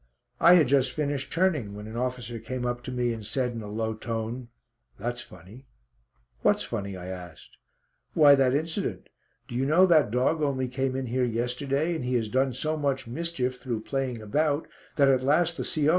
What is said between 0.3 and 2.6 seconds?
I had just finished turning, when an officer